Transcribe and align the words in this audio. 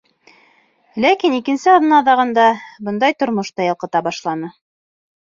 Ләкин 1.05 1.35
икенсе 1.41 1.69
аҙна 1.75 2.01
аҙағында 2.05 2.49
бындай 2.91 3.19
тормош 3.23 3.55
та 3.57 3.71
ялҡыта 3.71 4.07
башланы. 4.13 4.55